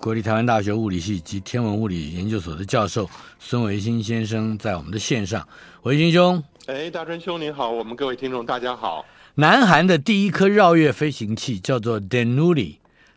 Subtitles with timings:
[0.00, 3.06] 国立台湾大学物理系及天文物理研究所的教授
[3.38, 5.46] 孙维新先生在我们的线上，
[5.82, 9.04] 维新兄，哎，大春兄您好，我们各位听众大家好。
[9.34, 12.76] 南韩的第一颗绕月飞行器叫做 Danuri，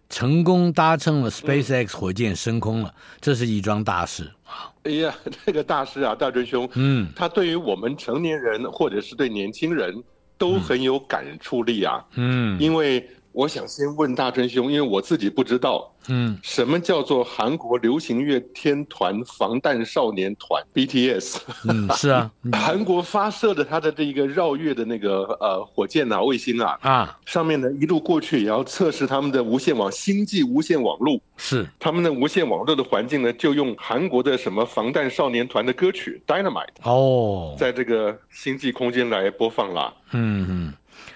[0.10, 4.30] 成功搭乘了 SpaceX 火箭升空了，嗯、这是一桩大事。
[4.44, 4.70] 啊！
[4.84, 9.96] 哎呀， 这个大事啊，大春兄，嗯，它对于我们成年人或者是对年轻人
[10.38, 13.10] 都很有感触力啊，嗯，因为。
[13.34, 21.38] 我想先问大春兄，因为我自己不知道，嗯，什么叫做韩国流行乐天团防弹少年团 BTS？
[21.68, 31.68] 嗯，是啊， 韩国发射的它的这一个绕月的那个呃火箭啊卫星啊啊，上面呢一路过去也要测试他们的无线网星际无线网络，是。
[31.80, 40.74] 他们的无线网络的环境呢，就用韩国的什么防弹少年团的歌曲 Dynamite 哦，在这个星际空间来播放啦，嗯嗯。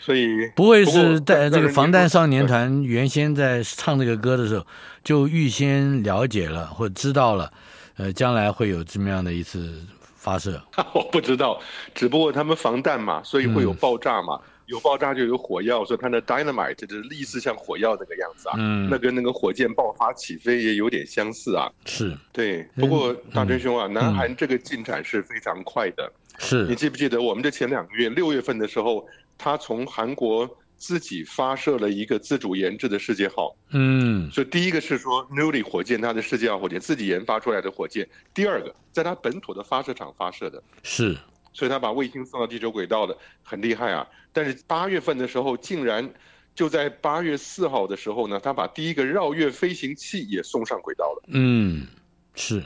[0.08, 4.66] 所以不会是在这个防弹少年团原先在唱这个歌的时候
[5.04, 7.52] 就预先了解了或知道了，
[7.98, 9.82] 呃，将来会有这么样的一次
[10.16, 10.64] 发射？
[10.96, 11.60] 我不知道，
[11.94, 18.56] 只不过他们防弹嘛，所以会有爆炸嘛，嗯、有爆炸就有火药，所以它的 dynamite 就是类似像火药这个样子啊。
[18.58, 21.70] 嗯，那跟那个火箭爆发起飞也有点相似啊。
[21.84, 22.66] 是，对。
[22.78, 26.10] 不过大真兄啊，嗯、南韩这个进展是非常快的。
[26.40, 29.06] 是、嗯，你记不记得我们这前两个月六月份的时候？
[29.37, 38.08] 他从韩国自己发射了一个自主研制的世界号，嗯，所以第一个是说 Newly 火箭，它的世界号火箭自己研发出来的火箭。
[38.33, 41.17] 第二个，在它本土的发射场发射的，是，
[41.52, 44.08] 所以他把卫星送到地球轨道的，很厉害啊。
[44.31, 46.08] 但是八月份的时候，竟然
[46.54, 51.23] 就在八月四号的时候呢，他把第一个绕月飞行器也送上轨道了。
[51.30, 51.87] 嗯，
[52.36, 52.64] 是，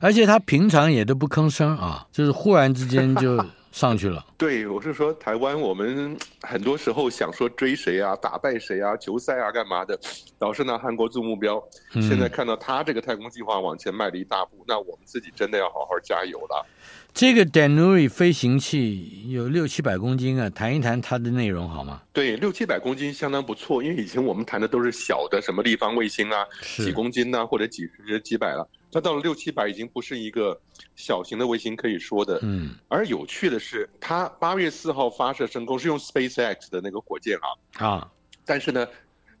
[0.00, 3.42] 而且他平常也都不吭声啊，就是忽然之间就。
[3.74, 9.98] 上去了，对，我是说台湾，我们很多时候想说追谁啊，打败谁啊，球赛啊，干嘛的，
[10.38, 11.60] 老是拿韩国做目标。
[11.94, 16.64] 嗯、现在看到他这个太空计划往前迈了一大步，那我们自己真的要好好加油了。
[17.12, 22.00] 这个 Danuri 飞行器有六七百公斤啊，谈一谈它的内容好吗？
[22.12, 26.46] 对，六七百公斤相当不错，因为以前我们谈的都是小的，什么立方卫星啊，
[26.76, 28.68] 几公斤呐、啊，或者几十几百了。
[28.94, 30.56] 它到了六七百，已经不是一个
[30.94, 32.38] 小型的卫星可以说的。
[32.42, 38.10] 嗯，而有趣的是，它八月四号发射升空是用 SpaceX 的那个火箭啊啊，
[38.44, 38.86] 但是呢，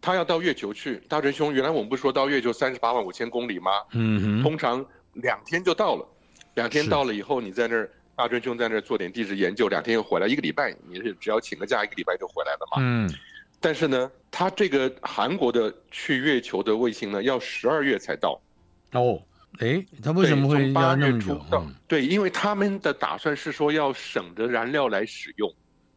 [0.00, 0.96] 它要到月球去。
[1.08, 3.70] 大春兄，原来我们不是说到月球三十八万五千公里吗？
[3.92, 6.04] 嗯哼，通常两天就到了，
[6.54, 12.78] 两天到了以后，你在那儿，大春兄在那儿做点地质研究，两天又回来，一个礼拜，你是只要请个假，一个礼拜就回来了嘛。
[12.80, 13.08] 嗯，
[13.60, 18.40] 但是呢，它这个韩国的去月球的卫星呢，要十二月才到。
[18.94, 19.22] 哦。
[19.60, 21.40] 哎，他为什么会要那么久？
[21.86, 25.54] 对，因为他们的打算是说要省着燃料来使用。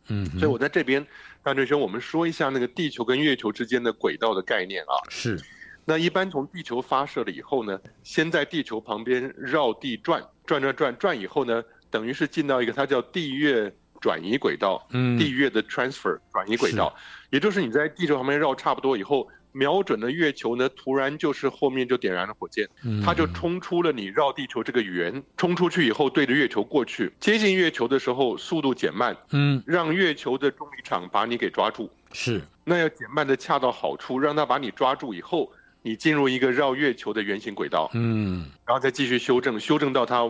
[0.10, 1.06] 嗯，所以我在这边，
[1.42, 4.94] 大春兄，我们说一下那个地球跟月球之间的轨道的概念啊。
[5.10, 5.42] 是，
[5.86, 14.88] 那一般从地球发射了以后呢，先在地球旁边绕地转，转转转转以后呢，等于是进到一个它叫地月转移轨道。
[14.92, 16.96] 嗯，地月的 transfer 转移轨道，
[17.32, 19.28] 也就是你在地球旁边绕差不多以后。
[19.58, 22.70] 瞄准了月球呢，突然就是后面就点燃了火箭，
[23.04, 40.30] 它就冲出了你绕地球这个圆，冲出去以后对着月球过去，接近月球的时候速度减慢，嗯，让月球的重力场把你给抓住，是，那要减慢的恰到好处，让它把你抓住以后，你进入一个绕月球的圆形轨道，嗯，然后再继续修正，修正到它。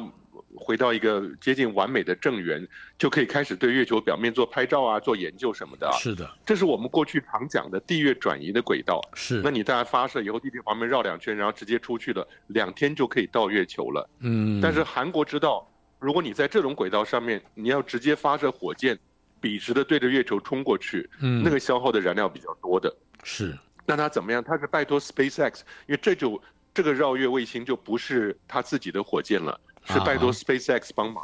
[0.57, 2.67] 回到一个接近完美的正圆，
[2.97, 5.89] 就可以开始对月球表面做拍照啊，做研究什么的。
[5.93, 9.01] 是的，这是我们过去常讲的地月转移的轨道。
[9.13, 14.09] 是，那你大家发射以后，地球旁边绕两圈，然后直接出去了，两天就可以到月球了。
[14.19, 14.59] 嗯。
[14.61, 15.69] 但是韩国知道，
[15.99, 18.97] 如果你在这种轨道上面，你要直接发射火箭，
[19.39, 22.95] 笔直的对着月球冲过去，嗯，那个消耗的燃料比较多的。
[23.23, 23.55] 是。
[23.85, 24.43] 那他怎么样？
[24.43, 26.41] 他是拜托 SpaceX，因为这就
[26.77, 29.59] 这个绕月卫星就不是他自己的火箭了。
[29.85, 31.23] 是拜托 SpaceX 帮忙。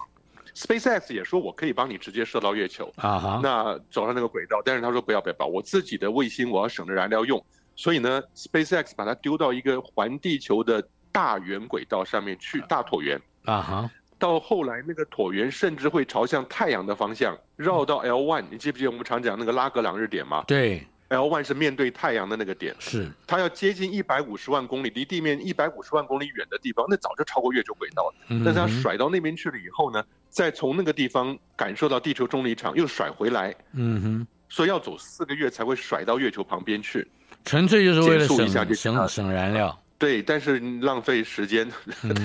[0.56, 7.40] SpaceX 也说我可以帮你直接射到月球啊，那走上那个轨道，但是他说不要不要，我自己的卫星我要省着燃料用，
[7.76, 13.92] 所以呢，SpaceX 把它丢到一个环地球的大圆轨道上面去，大椭圆啊哈。
[14.18, 20.44] 到后来那个椭圆甚至会朝向太阳的方向绕到 L1，你记不记得我们常讲那个拉格朗日点吗？
[20.48, 20.88] 对。
[21.14, 28.16] L1 是面对太阳的那个点，是它要接近一百五十万公里，离地面一百五十万公里远的地方，那早就超过月球轨道了。
[28.44, 33.56] 但是它甩到那边去了以后呢，再从那个地方感受到地球重力场，又甩回来。
[33.74, 37.08] 嗯哼，所以要走四个月才会甩到月球旁边去，
[37.46, 39.80] 纯粹就是为了省省省燃料。
[40.00, 41.70] 对，但是浪费时间，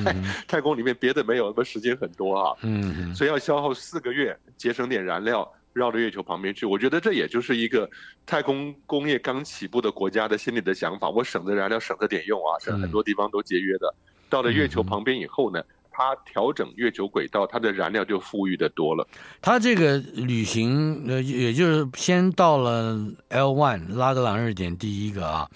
[0.05, 0.17] 太
[0.49, 2.57] 太空里面别的没有，那么时间很多啊。
[2.63, 5.49] 嗯，所以要消耗四个月，节省点燃料。
[5.79, 7.89] 绕着月球旁边去，我觉得这也就是一个
[8.27, 11.09] 太空工业刚起步的国家的心里的想法。
[11.09, 13.95] 我省着燃料，省着点用啊，省很多地方都节约的。
[14.29, 19.07] 到了月球旁边以后呢，它调整月球轨道，它的燃料就富裕的多了。
[19.41, 22.99] 它这个旅行，呃，也就是先到了
[23.29, 25.49] L one 拉格朗日点第一个啊，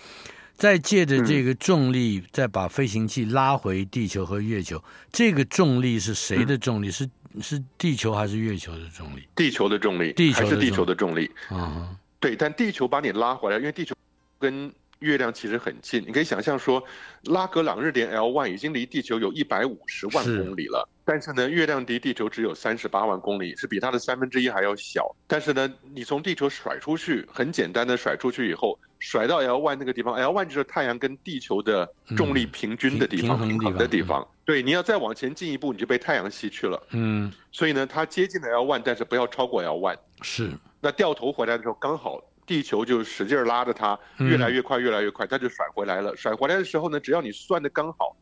[0.56, 4.82] 再借着这个重力，再把飞行器拉回地球和月球。
[5.10, 6.90] 这个重力是谁的重力？
[6.90, 7.08] 是？
[7.40, 9.26] 是地球还是月球的重力？
[9.34, 11.30] 地球的重力，地球还是地球的重力。
[11.48, 11.88] 啊，
[12.20, 13.94] 对，但地球把你拉回来，因为地球
[14.38, 14.70] 跟
[15.02, 16.02] 月亮其实很近。
[16.06, 16.82] 你可以想象说，
[17.24, 25.14] 拉格朗日点 L1 已经离地球有一百五十万公里了，但是呢，月亮离地球只有三十八万公里，是比它的三分之一还要小。
[25.26, 34.26] 但是呢，你从地球甩出去，很简单的甩出去以后，甩到 L1 那个地方，L1 就是太阳跟地球的重力平均的地方，平衡的地方。
[34.44, 36.80] 对，你要再往前进一步，你就被太阳吸去了。
[36.90, 39.96] 嗯，所以呢，它接近了 L1，但是不要超过 L1。
[40.22, 40.50] 是。
[40.80, 46.16] 那掉头回来的时候，刚好地球就使劲拉着它，越来越快，越来越快，它就甩回来了。
[46.16, 48.16] 甩回来的时候呢，只要你算的刚好，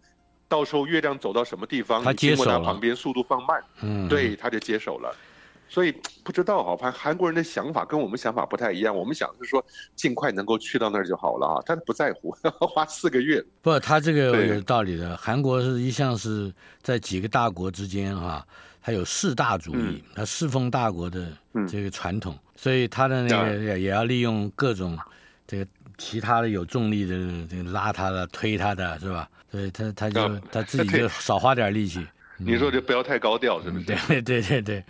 [0.48, 2.44] 到时候月亮走到什么地方，它接手了。
[2.44, 5.14] 经过它旁边，速度放慢，嗯，对，它就接手了。
[5.68, 5.94] 所以
[6.24, 8.92] 不知道啊，反正韩国人的想法跟我们想法不太一样。
[8.92, 9.64] 我们想是说
[9.94, 12.34] 尽快能够去到那儿就好了啊，他不在乎，
[12.66, 13.40] 花四个月。
[13.62, 15.16] 不，他这个有道理的。
[15.16, 16.52] 韩国是一向是
[16.82, 18.44] 在几个大国之间哈，
[18.82, 21.32] 他有四大主义，他侍奉大国的
[21.68, 24.98] 这个传统，所以他的那个也也要利用各种
[25.46, 25.66] 这个
[25.98, 27.16] 其他的有重力的
[27.48, 29.28] 这个拉他的、推他的，是吧？
[29.50, 32.06] 所以他他就他自己就少花点力气。
[32.38, 33.84] 你说这不要太高调，是不是？
[33.84, 34.84] 对对对对对。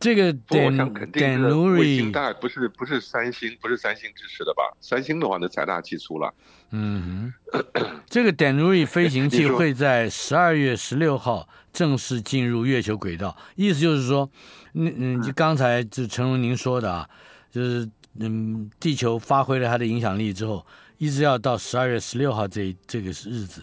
[0.00, 4.62] 这个 Dan, 我想肯定是卫星大概不是不是三星不是三星支持的吧？
[4.80, 6.34] 三星的话那财大气粗了。
[6.70, 7.62] 嗯哼，
[8.06, 14.28] 这个 Danuri 飞行器会在十二月十六号正式进入月球轨道，意思就是说，
[14.74, 17.08] 嗯嗯，就刚才就诚如您说的啊，
[17.50, 17.88] 就是
[18.18, 20.66] 嗯，地球发挥了它的影响力之后，
[20.98, 23.62] 一直要到十二月十六号这这个日子，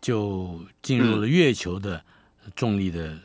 [0.00, 2.00] 就进入了月球的
[2.54, 3.18] 重力的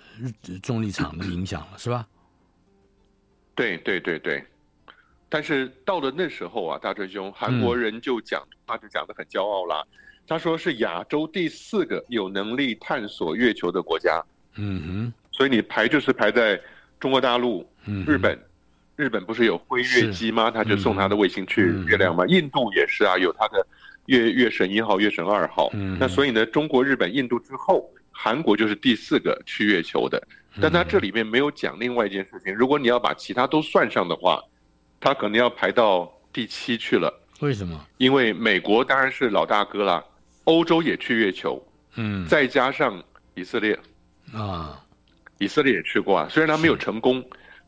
[0.43, 2.07] 日重力场的影响了，是吧？
[3.56, 4.44] 对对对对，
[5.30, 9.83] 但是到了那时候啊，大春兄，韩国人就讲话就讲得很骄傲啦。
[10.27, 14.24] 他说是亚洲第四个有能力探索月球的国家。
[14.56, 16.59] 嗯哼，所以你排就是排在
[17.00, 17.68] 中国大陆、
[18.06, 18.39] 日本，
[18.95, 20.50] 日本不是有辉月机吗？
[20.50, 22.25] 他就送他的卫星去月亮嘛。
[22.27, 23.65] 印度也是啊，有他的
[24.06, 25.69] 月月神一号、月神二号。
[26.00, 30.21] 那所以呢，中国、日本、印度之后，韩国就是第四个去月球的。
[30.59, 34.41] 但他这里面没有讲另外一件事情，如果你要把其他都算上的话，
[35.00, 37.13] 他可能要排到第七去了。
[37.39, 37.79] 为什么？
[37.98, 40.03] 因为美国当然是老大哥了，
[40.43, 41.63] 欧洲也去月球，
[41.96, 43.01] 嗯，再加上
[43.34, 43.79] 以色列，
[44.34, 44.84] 啊，
[45.38, 47.24] 以色列也去过啊，虽然他没有成功，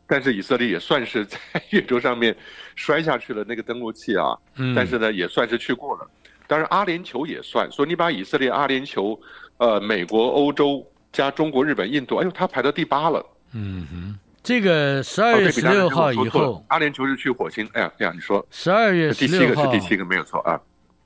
[0.06, 1.40] 但是以色列也算是在
[1.72, 2.36] 月球上面
[2.76, 6.08] 摔下去了那个登陆器啊，嗯，但是呢也算是去过了。
[6.48, 9.18] 当然阿联酋也算，所以你把以色列、阿联酋、
[9.58, 10.86] 呃，美国、欧洲。
[11.14, 13.24] 加中国、日本、印度，哎呦，他排到第八了。
[13.52, 17.70] 嗯哼，这个十二月十六号以后，阿联酋是去火星。
[17.74, 20.60] 哎呀，哎呀，你说十二月十六号是第七个，是第七个没有错啊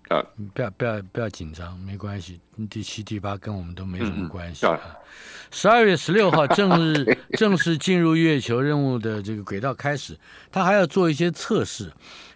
[0.07, 0.23] 啊！
[0.53, 4.79] 不要不要不要紧张，没关系，第七、第八跟我们都没什么关系啊。
[5.51, 10.17] 十二月十六号 正日正式进入月球任务的这个轨道开始，
[10.49, 11.91] 他还要做一些测试，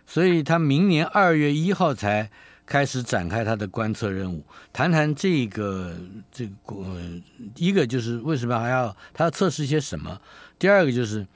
[0.05, 2.29] 所以他明年二月一号才。
[2.71, 5.93] 开始展开他的观测任务，谈谈这个
[6.31, 7.21] 这个呃，
[7.57, 10.17] 一个就是为什么还要他要测试些什么？
[10.57, 11.27] 第二个就是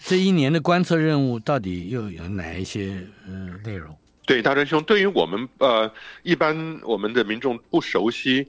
[0.00, 3.96] 这一年的观测任务到底又有哪一些呃内容？
[4.26, 5.88] 对，大川兄，对于我们呃
[6.24, 8.44] 一般我们的民众不熟悉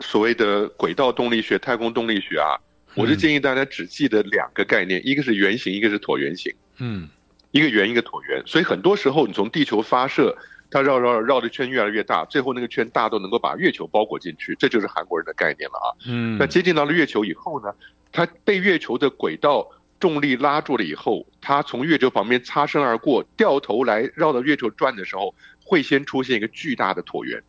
[0.00, 2.56] 所谓的轨道动力学、太空动力学啊，
[2.94, 6.50] 我是建议大家只记得两个概念，嗯、一个是圆形，一个是椭圆形。
[6.78, 7.06] 嗯，
[7.50, 8.42] 一个圆，一个椭圆。
[8.46, 10.34] 所以很多时候你从地球发射。
[10.74, 15.86] 它绕绕绕的圈越来越大，最后那个圈大到能够把月球包裹进去，这就是韩国人的概念了啊。
[16.04, 17.72] 嗯，那接近到了月球以后呢，
[18.10, 25.32] 它被月球的轨道重力拉住了以后，它从月球旁边擦身而过，掉头来绕到月球转的时候，
[25.64, 27.40] 会先出现一个巨大的椭圆，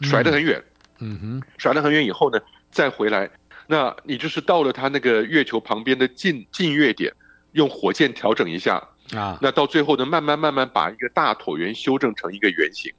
[0.00, 0.64] 甩得很远。
[1.00, 3.28] 嗯哼，甩得很远以后呢，再回来，
[3.66, 7.12] 那你就是到了它那个月球旁边的近近月点，
[7.52, 8.82] 用火箭调整一下。
[9.16, 12.92] 啊，那到最后呢，慢慢慢慢把一个大椭圆修正成一个圆形。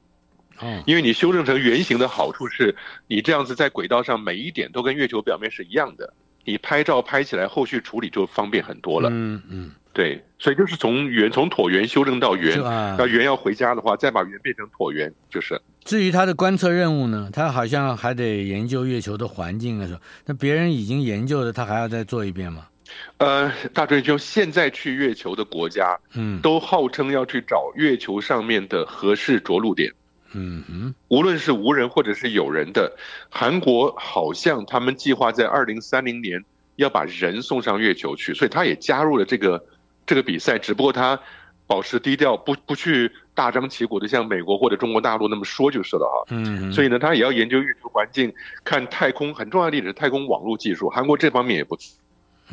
[0.60, 2.76] 哦，因为你修正成圆形的好处是，
[3.08, 6.14] 你这样子在轨道上每一点都跟月球表面是一样的，
[6.46, 9.10] 你拍照拍起来后续处理就方便很多了。
[9.12, 12.62] 嗯嗯，对，所以就是从圆从椭圆修正到圆，
[13.00, 15.60] 要圆要回家的话，再把圆变成椭圆，就是。
[15.84, 22.68] 至于他的观测任务呢，他好像还得研究月球的环境的时候，那别人已经研究的，他还要再做一遍吗？
[23.18, 29.94] 呃，大追兄，现在去月球的国家，嗯，都号称要去找月球上面的合适着陆点，
[30.34, 32.92] 嗯哼，无论是无人或者是有人的，
[33.30, 36.44] 韩国好像他们计划在二零三零年
[36.78, 39.64] 要把人送上月球去，所以他也加入了这个
[40.06, 41.20] 这个比赛，只不过他
[41.68, 48.34] 保持低调，不不去大张旗鼓的像美国或者中国大陆那么说就是了哈，嗯，所以呢，他也要研究月球环境，
[48.64, 51.96] 看太空很重要的一点是太空网络技术，韩国这方面也不错。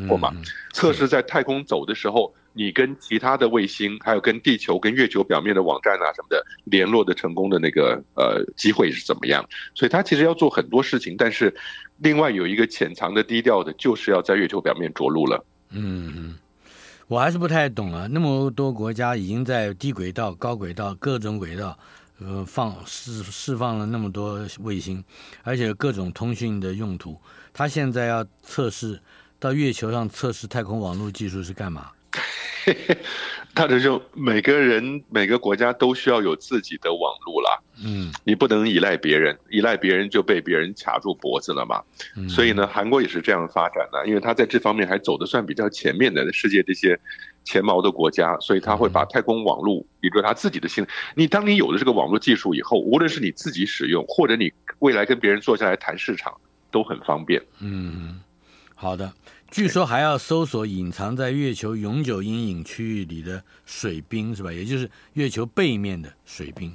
[0.07, 0.33] 过嘛，
[0.73, 9.45] 测试在太空走的时候，你跟其他的卫星，还有跟地球、跟月球表面的网站啊什么的联络的成功的那个呃机会是怎么样？
[9.75, 11.55] 所以他其实要做很多事情，但是
[11.99, 15.45] 另外有一个潜藏的低调的，就是要在月球表面着陆了。
[15.71, 16.35] 嗯嗯，
[17.07, 21.79] 我还是不太懂啊，那么多国家已经在低轨道、高轨道各种轨道，
[22.21, 25.03] 呃，放释释放了那么多卫星，
[25.43, 27.17] 而且各种通讯的用途，
[27.53, 29.01] 他现在要测试。
[29.39, 31.91] 到月球上测试太空网络技术是干嘛？
[33.55, 37.59] 他这就每个人每个国家都需要有自己的网络啦。
[37.83, 41.83] 嗯，你不能依赖别人，依赖别人就被别人卡住脖子了嘛。
[42.17, 46.99] 嗯，所以呢，韩国也是这样发展的，因为他在这方面还走得算比较前面的世界这些
[47.45, 56.33] 前茅的国家，所以他会把太空网络，比如说他自己的性，你当你有了这个网络技术以后，无论是你自己使用，或者你未来跟别人坐下来谈市场，
[56.71, 57.41] 都很方便。
[57.61, 58.21] 嗯。
[58.81, 59.13] 好的，
[59.51, 64.53] 据说还要搜索隐藏在月球永久阴影区域里的水冰，是吧？
[64.53, 66.73] 也就是月球背面的水冰。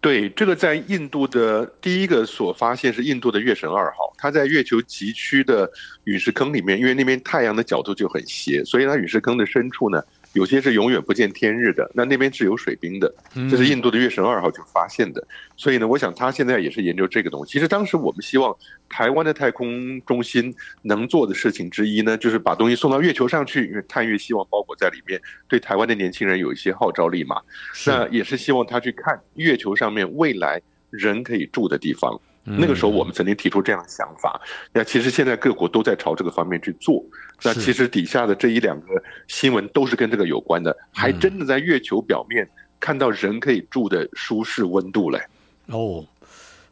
[0.00, 5.70] 对，这个在印度的第一个所发现是印度的月神二号，它在月球极区的
[6.02, 10.02] 陨石坑里面，因为那边太阳的角度就很斜，所以它陨石坑的深处呢。
[10.32, 13.12] 有些是永远不见天日的，那那边是有水冰的，
[13.50, 17.52] 这是印度的月神二号就发现的，所以呢，我想他现在也是研究这个东西。
[17.52, 18.56] 其实当时我们希望
[18.88, 27.40] 台湾的太空中心能做的事情之一呢，就是把东西送到月球上去，因为探月希望包裹在里面，对台湾的年轻人有一些号召力嘛。
[27.86, 32.20] 那也是希望他去看月球上面未来人可以住的地方。
[32.58, 34.40] 那个时候我们曾经提出这样的想法，
[34.72, 37.04] 那其实现在各国都在朝这个方面去做。
[37.42, 45.20] 那其实底下的这一两个新闻都是跟这个有关的，还真的在月球表面看到人可以住的舒适温度嘞。
[45.66, 46.04] 哦，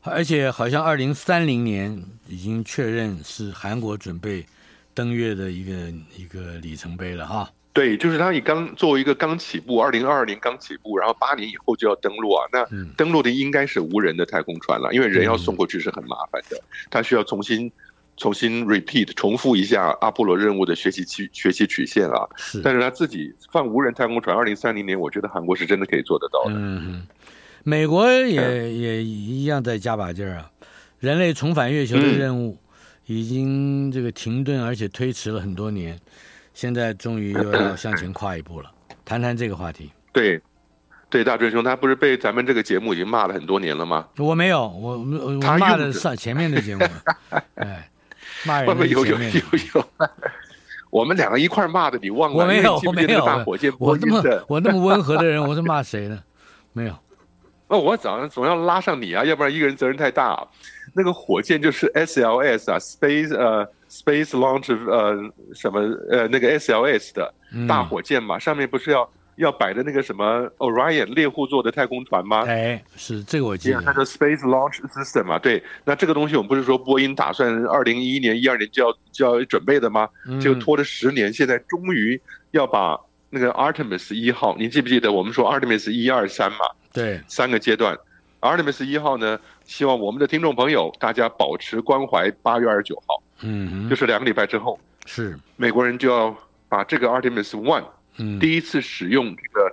[0.03, 4.45] 而且好像二零三零年已经确认是韩国准备
[4.93, 5.73] 登月的一个
[6.17, 7.51] 一个里程碑了哈。
[7.79, 12.45] 对，就是他以刚作为一个刚起步，二零二二年刚起步，然后八年以后就要登陆啊。
[12.53, 12.67] 那
[12.97, 17.71] 登陆的应该是无人的太空船了，因为人要送过去是很麻烦的，他需要重新
[18.17, 22.27] 重新 repeat 重复一下阿波罗任务的学习曲学习曲线啊。
[22.37, 26.55] 是，但是他自己放无人太空船，二零三零年，我觉得韩国是真的可以做得到的。
[26.57, 27.07] 嗯，
[27.63, 30.51] 美国也也一样在加把劲儿啊，
[30.99, 32.59] 人类重返月球的任务
[33.07, 35.97] 已经这个停顿，而且推迟了很多年。
[36.59, 38.69] 现在终于又要向前跨一步了，
[39.07, 39.93] 谈谈这个话题。
[40.13, 40.43] 对，
[41.09, 44.09] 对，大追兄，他不是被咱们这个节目已经骂了很多年了吗？
[44.19, 46.85] 我没有，我我骂的上前面的节目，
[47.55, 47.89] 哎，
[48.45, 49.31] 骂人的有有有
[49.73, 49.89] 有，
[50.91, 52.37] 我们两个一块骂的，你忘了？
[52.39, 53.25] 我没有，我没有。
[53.79, 56.21] 我那么我那么温和的人，我是骂谁呢？
[56.73, 56.99] 没有。
[57.69, 60.45] 那， 我早上总要拉上你啊，要不然一个人责任太大。
[60.93, 63.71] 那个火箭就是 SLS 啊，Space 呃。
[63.89, 65.17] Space Launch 呃
[65.55, 65.81] 什么
[66.11, 67.35] 呃那个 SLS 的
[67.67, 72.45] 大火箭嘛，嗯、上面不是要要摆的那个什么 Orion 猎户座的太空船吗？
[72.47, 73.81] 哎，是这个我记得。
[73.83, 75.63] 它叫 Space Launch System 嘛，对。
[75.85, 80.09] 那这个东西我们不是说波音打算二零一一年、一二年就要就要准备的吗？
[80.41, 82.99] 就拖了十年，现在终于要把
[83.31, 86.59] 那个 Artemis 一号，你记不记得我们说 Artemis 一二三嘛？
[86.93, 87.97] 对，三个阶段。
[88.41, 93.23] Artemis 一号呢，希望我们的听众朋友大家保持关怀，八月二十九号。
[93.43, 95.39] 嗯，就是两个礼拜之后，是。
[95.57, 96.37] 美国人就要
[96.69, 97.85] 把这个 Artemis One，
[98.19, 99.73] 嗯，第一次使用这个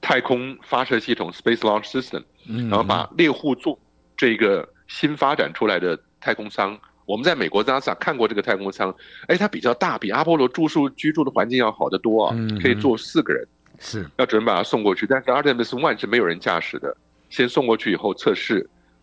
[0.00, 2.68] 太空发射系统 （Space Launch System），嗯。
[2.68, 3.78] 然后把猎户座
[4.16, 8.94] 这个新发展出来的太空舱，我们在美国 NASA 看过这个太空舱，
[9.26, 12.60] 哎，它比较大，比阿波罗住宿居住的环境要好得多啊，嗯。
[12.60, 13.46] 可以坐四个人。
[13.78, 14.08] 是。
[14.18, 16.96] 要准备把它送过去，但是 Artemis One 是没有人驾驶的，
[17.28, 18.56] 先送过去以后测试，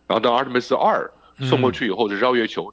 [0.06, 1.10] 然后到 Artemis 二
[1.40, 2.72] 送过去以后是绕月球，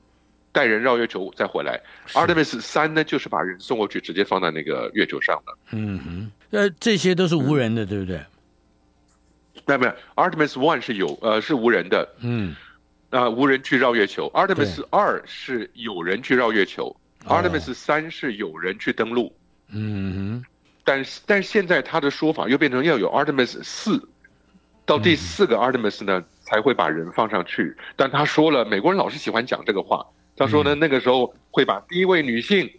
[0.55, 1.77] 带人绕月球再回来。
[2.13, 5.57] Artemis 三呢，就是把人送过去直接放在那个月球上了。
[5.71, 8.17] 嗯哼，呃，这些都是无人的，对不对？
[9.65, 12.55] 没有没有，Artemis One 是有呃是无人的，嗯，
[13.09, 14.31] 啊无人去绕月球。
[14.33, 16.95] Artemis 二是有人去绕月球
[17.25, 19.35] ，Artemis 三是有人去登陆。
[19.67, 20.45] 嗯哼。
[20.85, 24.01] 但是，但是现在他的说法又变成要有 Artemis 四，
[24.85, 27.75] 到第四个 Artemis 呢、嗯、才会把人放上去。
[27.97, 30.05] 但他说了，美国人老是喜欢讲这个话。
[30.35, 32.69] 他说呢，嗯、那个时候会把第一位女性，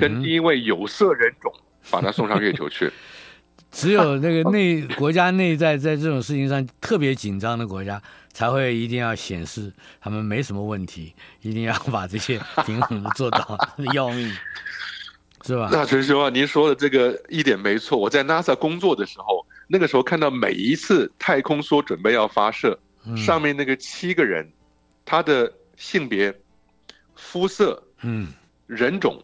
[0.00, 1.52] 跟第一位有色人种，
[1.90, 2.90] 把她送上月球去。
[3.70, 8.00] 只有那个内国家内在在这种事情上特别紧张的国家，
[8.32, 13.58] 才会一定要显示他们没什么问题，一定要把这些平衡的做到，
[13.92, 14.32] 要命。
[15.46, 15.68] 是吧？
[15.70, 17.98] 那陈兄啊，您说的这个一点没错。
[17.98, 24.50] 我在 NASA 工作的时候，那个时候看到每一次太空梭准备要发射，嗯、上面那个七个人，
[25.04, 26.34] 他的性别、
[27.24, 28.28] 肤色、嗯、
[28.66, 29.22] 人种、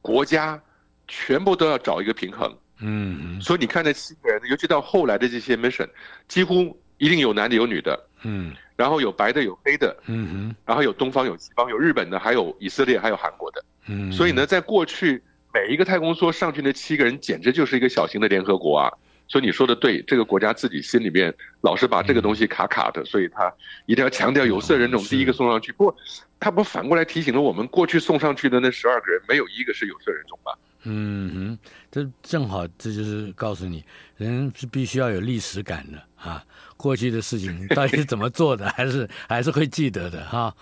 [0.00, 0.60] 国家，
[1.08, 2.48] 全部都要找一个平衡。
[2.78, 5.88] 嗯，嗯所以你看那七个人，尤其到后来的这些 mission，
[6.28, 8.08] 几乎一定有男的有女的。
[8.22, 8.54] 嗯。
[8.76, 9.96] 然后有白的有黑的。
[10.06, 10.56] 嗯哼。
[10.64, 13.64] 然后有东方有西方有日本的，还有以色列还有韩国的。
[13.86, 14.12] 嗯。
[14.12, 15.22] 所以呢，在过去。
[15.56, 18.90] 每一个太空梭上去那七个人，简直就是一个小型的联合国啊！
[19.26, 23.52] 所以你说的对，这个国家自己心里面老是把这个东西卡卡的，嗯、所以他
[23.86, 25.72] 一定要强调有色人种第一个送上去。
[25.72, 25.96] 不过，
[26.38, 30.52] 他不反过来提醒了我们，过去送上去的那十二个人，没有一个是有色人种吧？
[30.84, 31.58] 嗯哼，
[31.90, 33.82] 这正好这就是告诉你，
[34.16, 36.44] 人是必须要有历史感的啊！
[36.76, 40.54] 过去的事情到底是怎么做的， 还是还是会记得的哈。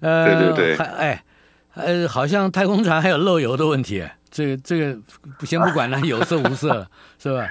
[0.00, 1.24] 呃，对对对，哎。
[1.76, 4.00] 呃，好像太空船还有漏油的问题，
[4.34, 4.98] 这个这个
[5.46, 6.84] 先不管了 有色无色，
[7.22, 7.48] 是吧？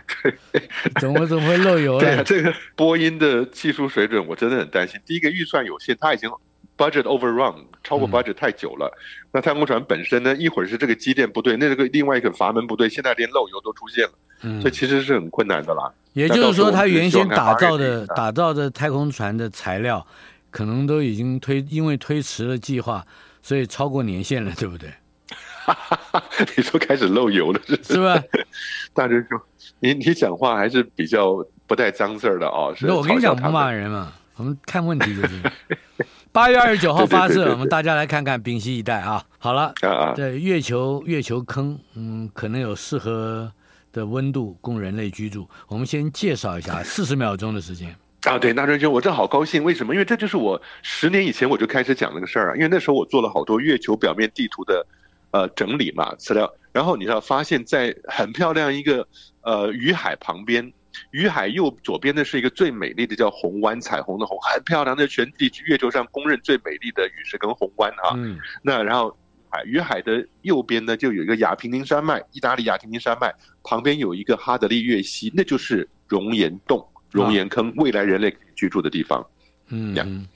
[0.52, 0.62] 对，
[1.00, 2.22] 怎么怎么会漏油呢？
[2.26, 5.00] 这个波音的技术水准我真的很担心。
[5.06, 6.30] 第一个预算有限，它已经
[6.78, 8.93] budget overrun 超过 budget 太久了。
[8.98, 9.00] 嗯、
[9.32, 15.89] 那太空船本身呢，一会儿是这个机电不对，那这个另外一个阀门不对，现在连漏油都出现了，嗯，这其实是很困难的啦。
[16.12, 20.06] 也就是说，它原先打造的打造的太空船的材料，
[20.52, 23.06] 可能都已经推因为推迟了计划。
[23.46, 24.89] 所以超过年限了，对不对？
[26.58, 28.21] 你说开始漏油了，是是吧？
[28.93, 29.41] 大真说，
[29.80, 32.76] 你你讲话还是比较不带脏字儿的哦。
[32.82, 35.41] 那我跟你讲，不骂人嘛，我们看问题就是。
[36.34, 39.23] 八月二十九号发射，我们大家来看看，屏息以待啊！
[39.38, 39.71] 好了，
[40.15, 43.52] 对月球月球坑，嗯，可能有适合
[43.91, 45.47] 的温度供人类居住。
[45.67, 47.95] 我们先介绍一下，四十秒钟的时间。
[48.23, 49.93] 啊，对，大春兄，我这好高兴，为什么？
[49.93, 52.56] 因为这就是我十年以前我就开始讲那个事儿啊。
[52.56, 54.84] 因为那时候我做了好多月球表面地图的，
[55.34, 56.50] 呃，整理嘛资料。
[56.72, 59.06] 然后你知道，发现在很漂亮一个
[59.41, 60.72] 呃鱼海旁边，
[61.12, 68.13] 鱼海右左边的是一个最美丽的叫红湾彩虹的红，很漂亮，的全地区月球上公认最美丽的陨石跟红湾啊。
[68.15, 68.39] 嗯。
[68.62, 69.15] 那然后
[69.50, 76.88] 海鱼海的右边呢，就有一个亚平宁山脉，意大利亚平宁山脉旁边有一个哈德利月溪，那就是熔岩洞。
[77.12, 79.24] 熔岩坑，未来人类居住的地方。
[79.67, 80.28] 嗯，嗯，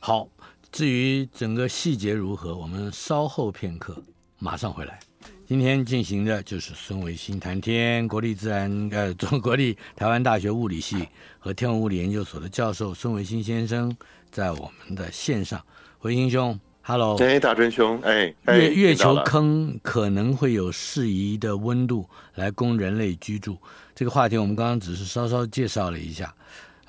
[0.00, 0.28] 好。
[0.72, 4.02] 至于整个细节如何，我们稍后片刻
[4.44, 5.00] 马上回来。
[5.46, 13.96] 今天进行的就是孙维新谈天，国立自然呃中国立台湾大学物理系和天文物理研究所的教授孙维新先生
[14.30, 15.58] 在我们的线上。
[16.02, 23.56] 维新兄，Hello，哎，大春兄，哎，月月球坑可能会有适宜的温度来供人类居住。
[23.94, 26.34] 这个话题我们刚刚只是稍稍介绍了一下，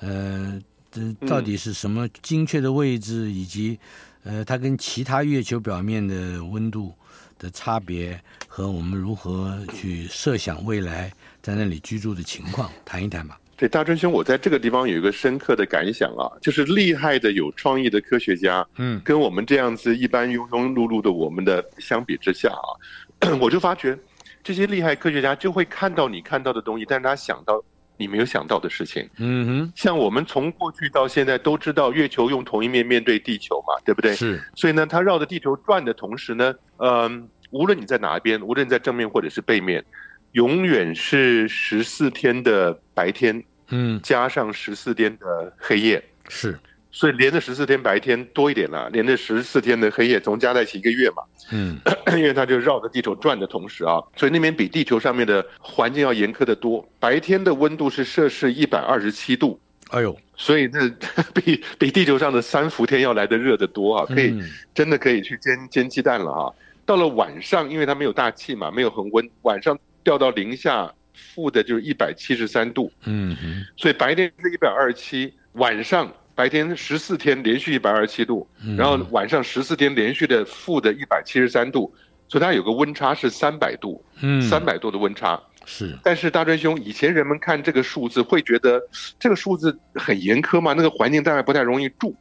[0.00, 3.78] 呃，这到底是什么精确的位置，以及
[4.24, 6.92] 呃，它跟其他月球表面的温度
[7.38, 13.38] 的差别，和我们如何去设想未来在那里居住的情况，谈一谈吧。
[13.56, 23.98] 对，大春兄，我在这个地方有一个深刻的感想啊，就是厉害的、有创意的科学家，嗯，跟我们这样子一般庸庸碌碌的我们的相比之下啊， 我就发觉。
[24.44, 27.60] 这些厉害科学家就会看到你看到的东西，但是他想到
[27.96, 29.08] 你没有想到的事情。
[29.18, 34.14] 嗯哼，像我们从过去到现在都知道，月球用同一面面对地球嘛，对不对？
[34.14, 34.42] 是。
[34.54, 39.84] 所以呢，它绕着地球转的同时呢，嗯、呃，无论你在哪一边，无论你在正面或者是背面，
[40.32, 46.02] 永远是十四天的白天，嗯，加上十四天的黑夜。
[46.28, 46.58] 是。
[46.96, 51.22] 所以连着十四天白天多一点了，连着十四天的黑夜，总加在一起一个月嘛。
[51.52, 51.78] 嗯，
[52.16, 56.82] 因为它就绕着地球转的同时啊，所以那边比地球上面的环境要严苛得多。
[56.98, 60.88] 白天的温度是摄氏一百二十七度，哎呦，所以那
[61.38, 66.48] 比比地球上的三伏天要来的热得多啊，可以、嗯、真的可以去煎煎鸡蛋了哈、啊。
[66.86, 72.90] 到了晚上，因为它没有大气嘛，没有恒温，晚上掉到零下负的就是一百七十三度。
[73.04, 73.36] 嗯，
[73.76, 76.10] 所以白天是一百二十七，晚上。
[76.36, 78.46] 白天十四天连续一百二十七度，
[78.76, 81.90] 然后晚上十四天连续的负的一百七十三度，
[82.28, 85.98] 所以它有个温差是三百度，嗯，三百度的温差是。
[86.02, 88.78] 但是大专兄，以前人们看这个数字会觉得
[89.18, 92.14] 这个数字很严苛嘛，那个环境大概不太容易住。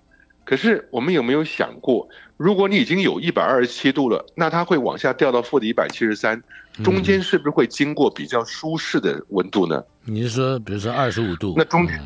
[0.45, 6.41] 可是我们有没有想过，如果你已经有一百二十七度了，那它会往下掉到负的一百七十三，
[6.81, 9.83] 中间是不是会经过比较舒适的温度呢？
[10.05, 11.53] 你是说，比如说二十五度？
[11.57, 11.99] 那中间。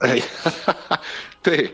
[0.00, 0.20] 哎，
[1.46, 1.70] 对，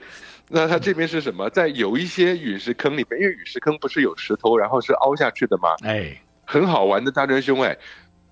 [0.49, 1.49] 那它这边是什么？
[1.49, 5.71] 在有一些陨石坑里面，因为陨石坑不是有石头，然后是凹下去的吗？
[5.83, 7.75] 哎，很好玩的大专兄哎，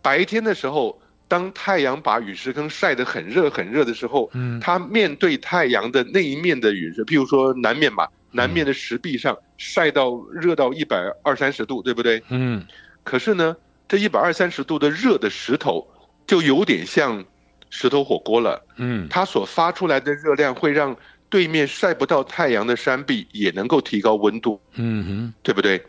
[0.02, 12.22] 白天的时候，当太阳把陨石坑晒得很热很热的时候，嗯，它面对太阳的那一面的陨石，譬如说南面吧，南面的石壁上晒到热到一百二三十度，对不对？
[12.28, 12.62] 嗯，
[13.02, 13.56] 可是呢，
[13.88, 15.88] 这一百二三十度的热的石头，
[16.26, 17.24] 就有点像。
[17.72, 20.96] 石头火锅了，嗯，它所发出来的热量会让
[21.30, 25.82] 对面晒不到太阳的山壁也能够提高温度，嗯哼，对不对？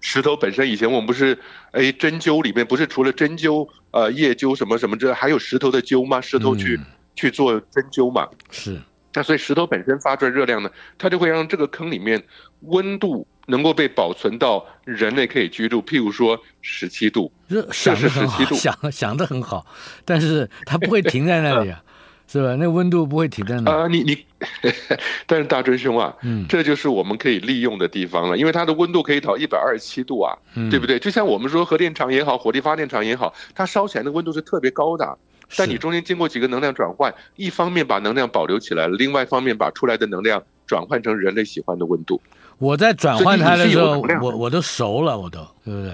[0.00, 1.38] 石头本身以前我们不是，
[1.70, 6.20] 哎，针灸里面不是除了针灸，呃，叶灸什么什么之外，还有石头的灸吗？
[6.20, 8.28] 石头去、嗯、去做针灸嘛？
[8.50, 8.76] 是。
[9.14, 10.68] 那所以石头本身发出来热量呢，
[10.98, 12.20] 它就会让这个坑里面
[12.62, 17.30] 温度能够被保存到人类可以居住，譬如说十七度，
[17.70, 19.64] 摄氏十七度，想想的很好，
[20.04, 21.84] 但是它不会停在那里啊，
[22.28, 22.56] 是吧？
[22.58, 23.88] 那温度不会停在那里啊。
[23.88, 24.24] 你你，
[25.26, 30.98] 但是大尊兄啊，嗯，这就是我们可以利用的地方了，因为它的温度可以到一百二十七度啊，嗯，对不对？
[30.98, 35.18] 就像我们说核电厂也好，火力发电厂也好，它烧起来的温度是特别高的。
[35.54, 42.18] 但你中间经过几个能量转换，一方面把能量保留起来了，另外一方面把出来的能量转换成人类喜欢的温度。
[42.62, 45.92] 我在转换它的时候，我我都熟了，我都对不对？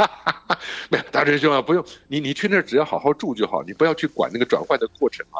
[0.88, 5.38] 没有，大师兄啊，不用你，你去那儿只要好好住就好，你不要去管那个转换的过程啊。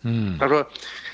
[0.00, 0.66] 嗯，他说，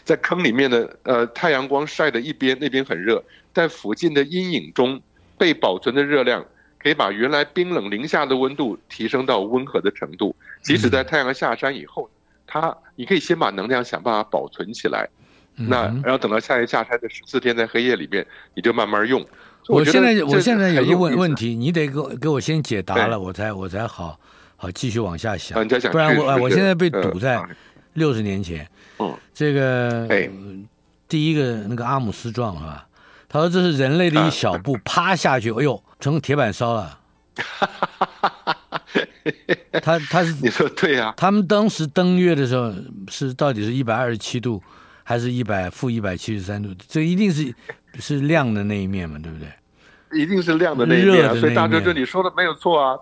[0.04, 3.20] 在坑里面的呃太阳光晒的一边，那边很热，
[3.52, 5.00] 在附近的阴影中
[5.36, 6.44] 被保存的热量。
[6.78, 12.10] 可以把原来冰冷零下的温度提升到温和的程度，即使在太阳下山以后，
[12.44, 15.08] 它你可以先把能量想办法保存起来，
[15.56, 19.24] 那然后等到下一下山的十四天在黑夜里面，你就慢慢用。
[19.68, 24.18] 我现在我现在有个问问题，你得给我给我先解答了，我才我才好
[24.56, 27.42] 好继续往下想，不然我我现在被堵在
[27.94, 28.68] 六十年前。
[28.98, 30.08] 嗯，这个
[31.08, 32.86] 第一个那个阿姆斯壮是吧？
[33.28, 35.82] 他说这是人类的一小步， 趴下去，哎呦。
[36.02, 36.98] 成铁板烧了，
[39.80, 41.14] 他他是你说对呀？
[41.16, 42.74] 他们当时登月的时候
[43.06, 44.60] 是到底是一百二十七度，
[45.04, 46.74] 还是一百负一百七十三度？
[46.88, 47.54] 这一定是
[47.98, 49.48] 是亮的那一面嘛，对不对？
[50.20, 51.34] 一定是亮的那一面啊！
[51.34, 52.98] 所以大哥，这你说的没有错啊。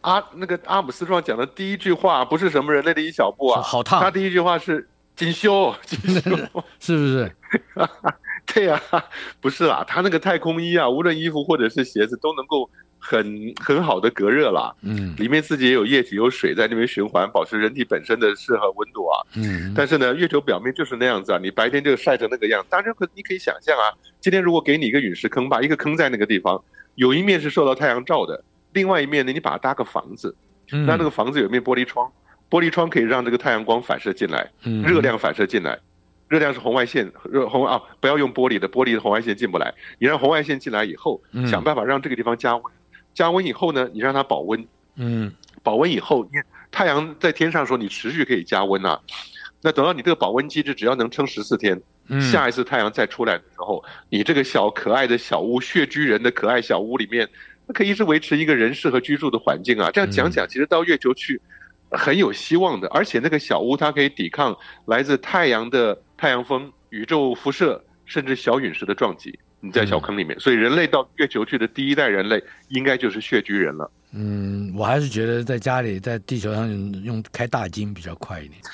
[0.00, 4.00] 阿那个阿姆斯壮讲的第一句话不是什么人类的一小步啊，好烫。
[4.00, 6.36] 他第一句话是紧修，紧修，
[6.78, 7.32] 是不是？
[8.46, 9.04] 对呀、啊，
[9.40, 14.74] 不是啦，他那个太空衣啊，无论衣服或者是鞋子都能够很很好的隔热啦。
[14.82, 19.14] 嗯，里面自己也有液体、有水在那边循环，保持人体本身的适合温度啊。
[19.36, 22.64] 嗯，但是呢，月球表面就是那样子啊，你白天就晒成那个样。
[22.68, 26.62] 当然可你可以想象啊，今天如果给你一个陨石坑吧，一个坑在那个地方，
[26.96, 30.34] 有一面是受到太阳照的，另外一面呢，你把它搭个房子，
[30.72, 32.10] 嗯、那那个房子有一面玻璃窗，
[32.50, 35.78] 玻璃窗可以让这个太阳光反射进来，嗯，热量反射进来。
[36.28, 39.72] 热量是红外线，热红啊，不要用玻璃的，玻璃的红外线进不来。
[39.98, 42.62] 你让红外线进来以后，想办法让这个地方加温，
[43.18, 45.32] 加温以后呢，你让它保温，嗯，
[45.64, 46.38] 保温以后，你
[46.70, 49.00] 太阳在天上的时候，你持续可以加温啊。
[49.60, 51.82] 那等到你这个保温机制只要能撑十四天，
[52.30, 57.28] 下一次太阳再出来的时候，你这个小可爱的小屋，穴居人的可爱小屋里面，
[57.66, 59.90] 那可以一直维持一个人适合居住的环境啊。
[59.90, 61.40] 这样讲讲，其实到月球去
[61.90, 66.00] 很有希望的，而且那个小屋它可以抵抗来自太阳的。
[66.20, 73.90] 太阳风、宇宙辐射，甚至小陨石的撞击，你在小坑里面，嗯，所以人类到月球去的第一代人类，应该就是穴居人了。
[74.12, 76.70] 嗯，我还是觉得在家里，在地球上
[77.02, 78.60] 用开大金比较快一点。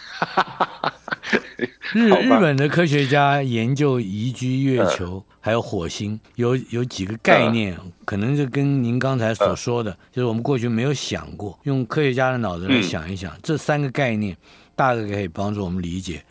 [1.93, 14.37] 日日本的科学家研究宜居月球，呃、还有火星，有有几个概念，呃，可能就跟您刚才所说的，呃，就是我们过去没有想过，用科学家的脑子来想一想，嗯，这三个概念
[14.77, 16.23] 大概可以帮助我们理解。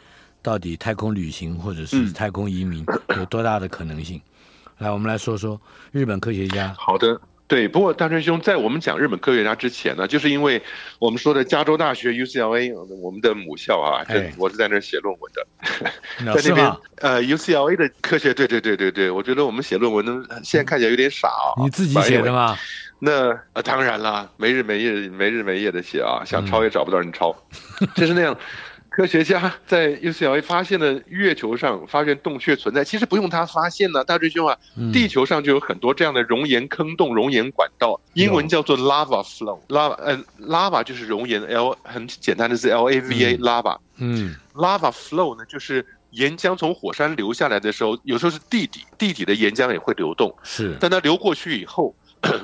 [0.41, 2.85] 到底太空旅行或者是太空移民
[3.15, 4.21] 有多大的可能性？
[4.83, 5.59] 嗯、来，我们来说说
[5.91, 6.73] 日本科学家。
[6.77, 7.19] 好的。
[7.45, 10.59] 对，不过大春兄，在我们讲日本科学家之前呢，就是因为
[10.97, 21.61] 我们说的加州大学 UCLA，我们的母校啊，对、我是在那儿写论文的， 在那边呃 UCLA 的科学，对对对对对，我觉得我们写论文呢，现在看起来有点傻啊。
[21.61, 22.57] 你自己写的吗？
[22.97, 27.35] 那呃，当然了，没日没夜没日没夜的写啊，想抄也找不到人抄，
[27.81, 28.35] 嗯、 就是那样。
[28.93, 34.55] 科学家在 UCLA 发现了月球上发现洞穴存在，其实不用他发现呢，大追兄啊，
[34.93, 51.95] 地球上就有很多这样的熔岩坑洞、熔岩管道，英文叫做 lava flow，lava 呃 lava 就是熔岩，L 很简单的是 L A V A lava，嗯，lava flow 呢就是岩浆从火山流下来的时候，有时候是地底，地底的岩浆也会流动，是，但它流过去以后。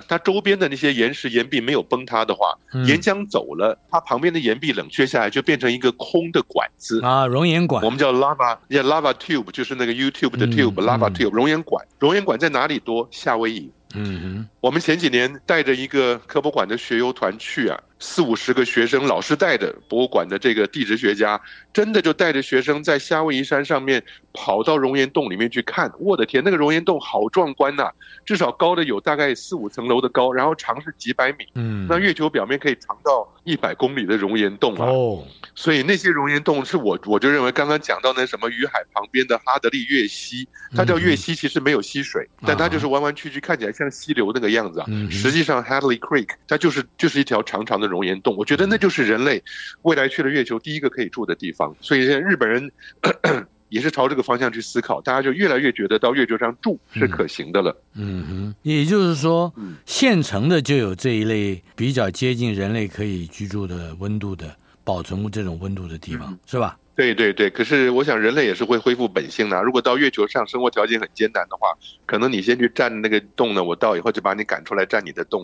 [0.08, 2.54] 它周边的那些岩石岩壁没有崩塌的话，
[2.86, 7.84] 岩浆走了，它旁边的岩壁冷却下来，就变成一个空的管子啊，熔岩管。
[7.84, 11.86] 我们叫 lava，yeah，lava tube，就是那个 YouTube 的 tube，lava tube，熔岩管。
[12.00, 13.08] 熔岩管在哪里多？
[13.12, 13.72] 夏威夷。
[13.96, 21.40] 嗯哼，我们前几年带着一个科博馆的学游团去啊，四五十个学生，老师带着博物馆的这个地质学家，
[21.72, 25.90] 真的就带着学生在夏威夷山上面跑到熔岩洞里面去看。
[25.98, 27.90] 我的天，那个熔岩洞好壮观呐，
[28.26, 31.46] 至少高的有大概四五层楼的高，然后长是几百米。
[31.56, 34.86] 嗯，那月球表面可以长到一百公里的熔岩洞啊。
[34.88, 35.24] 哦，
[35.56, 40.46] 所以那些熔岩洞是我我就认为刚刚讲到那什么雨海旁边的哈德利月溪，
[40.76, 43.70] 它叫月溪，其实没有溪水，但它就是弯弯曲曲，看起来。
[43.72, 49.42] 像溪流那个样子啊，实际上 Hadley Creek 它就是就是一条长长的熔岩洞，我觉得那就是人类
[49.84, 52.72] 未来去了月球第一个可以住的地方，所以现在日本人
[53.70, 57.76] 也是朝这个方向去思考，大家就越来越觉得到月球上住是可行的了。
[57.94, 59.54] 嗯哼，也就是说，
[59.86, 66.76] 现成的就有这一类比较接近人类可以居住的温度的保存这种温度的地方，是吧？
[67.00, 69.64] 对对对，可是我想人类也是会恢复本性的。
[69.64, 71.70] 如果到月球上生活条件很艰难的话，
[72.06, 75.42] 可能你先去占那个洞呢，我到以后就把你赶出来占你的洞。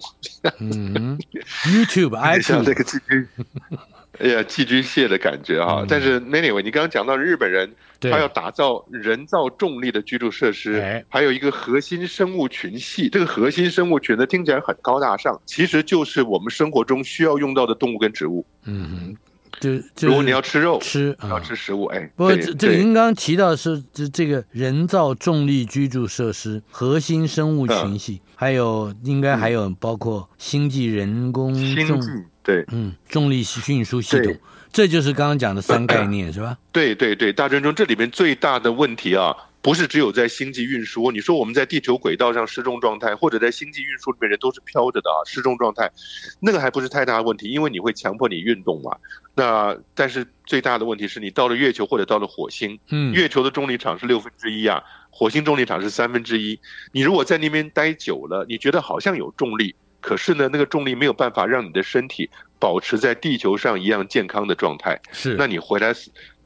[0.59, 1.17] 嗯
[1.63, 3.27] ，YouTube， 爱像这个寄居，
[4.19, 5.77] 哎呀，寄居蟹的感觉哈。
[5.79, 13.07] 嗯、但是 anyway，你刚刚讲到日本人，他要打造人造重力的居住设施，还有一个核心生物群系。
[13.07, 18.45] 这个核心生物群呢，听起来很高大上，其实就是我们生活中需要用到的动物跟植物。
[18.65, 19.17] 嗯哼。
[19.59, 31.53] 就，就如果你要吃肉，吃要吃食物，嗯、哎，不过这这个您刚刚提到的是这这个人造重力居住设施、核心生物群系，嗯、还有应该还有包括星际人工
[31.85, 31.99] 重
[32.43, 34.35] 对，嗯，重力运输系统，
[34.71, 36.57] 这就是刚刚讲的三概念、嗯、是吧？
[36.71, 39.35] 对对对，大专中这里面最大的问题啊。
[39.65, 45.91] 不是只有在星际运输，你说我们在地球轨道上失重状态，或者在星际运输里面人都是飘着的啊，失重状态，
[46.39, 48.95] 那个还不是太大的问题，因为你会强迫你运动嘛。
[49.33, 56.59] 那但是最大的问题是你到了月球或者到了火星，嗯，月球的重力场是六分之一啊，火星重力场是三分之一。
[56.91, 65.01] 你如果在那边待久了，你觉得好像有重力，可是呢，那个重力没有办法让你的身体保持在地球上一样健康的状态。
[65.11, 65.91] 是，那你回来。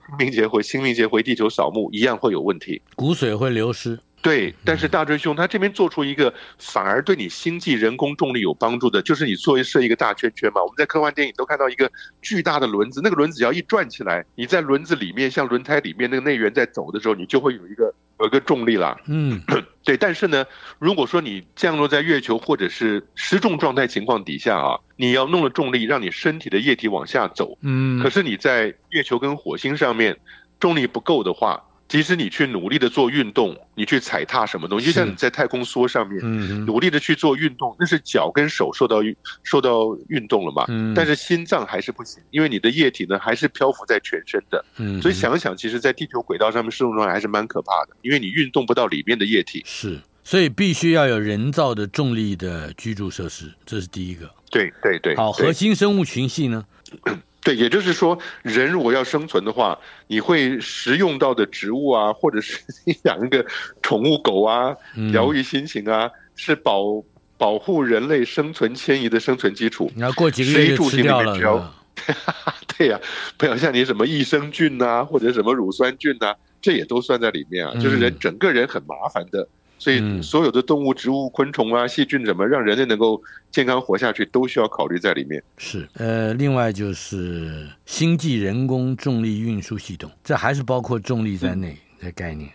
[0.10, 4.00] 清明节回清明节回地球扫墓一样会有问题，骨髓会流失。
[4.22, 10.62] 对，但是大追兄他这边做出一个反而对你星际人工重力有帮助的，就是你作为设一个大圈圈嘛。
[10.62, 11.90] 我们在科幻电影都看到一个
[12.22, 17.94] 巨大的轮子，那个轮子只要一转起来，你在轮子里面像轮胎里面那个内缘在走的时候，你就会有一个。
[18.20, 19.42] 有一个重力啦，嗯，
[19.84, 20.46] 对，但是呢，
[20.78, 30.18] 如果说你降落在月球或者是失重状态情况底下啊，你要弄了重力让你身体的液体往下走，嗯，可是你在月球跟火星上面
[30.60, 31.62] 重力不够的话。
[31.90, 36.24] 即使你去努力的做运动，你去踩踏什么东西，就像你在太空梭上面，
[36.66, 38.98] 努力的去做运动，那是脚跟手受到
[39.44, 40.66] 受到运动了嘛？
[40.96, 44.64] 但是心脏还是不行，因为你的液体呢还是漂浮在全身的。
[45.02, 49.64] 所以想想，其实，在地球轨道上面失重状态还是蛮可怕的，因为你运动不到里面的液体。
[49.66, 54.30] 是，所以必须要有人造的重力的居住设施，这是第一个。
[54.52, 55.16] 对对对。
[55.16, 56.64] 好，核心生物群系呢？
[57.42, 63.46] 对，也就是说，人如果要生存的话，你会食用到的植物啊，或者是 你养一个
[63.82, 64.76] 宠物狗啊，
[65.12, 67.04] 疗愈心情啊，是保
[67.38, 69.90] 保护人类生存迁移的生存基础。
[69.96, 71.74] 你要过几个月就吃掉了。
[72.78, 73.04] 对呀、啊，
[73.38, 77.74] 不要像你什么益生菌呐、啊，或者什么乳酸菌呐、啊，这也都算在里面啊。
[77.76, 79.48] 就是人整个人很麻烦的。
[79.80, 85.42] 所以，所有的动物、植物、昆虫啊、细菌，怎么让人类能够健康活下去，都需要考虑在里面。
[85.58, 92.52] 是，呃，另外就是星际人工重力运输系统，这还是包括重力在内的概念。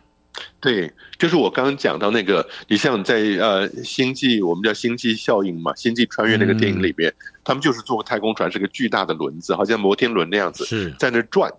[0.60, 11.50] 对，就是我刚刚讲到那个，你像在呃星际，我们叫星际效应嘛，星际穿越那个电影里边，嗯、他们就是坐太空船，是个巨大的轮子，好像摩天轮那样子，是在那转。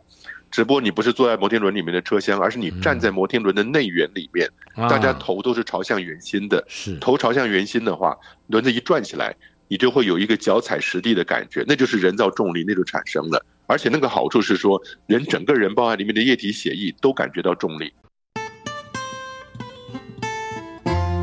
[0.55, 6.63] 只不过你不是坐在摩天轮里面的车厢，而是你站在摩天轮的内缘里面，嗯、大家头都是朝向圆心的。
[6.69, 9.35] 是头朝向圆心的话，轮子一转起来，
[9.67, 13.45] 你就会有一个脚踩实地的感觉，那就是人造重力，那就产生了。
[13.67, 17.91] 而且那个好处是说，人整个人包含里面的液体血液都感觉到重力。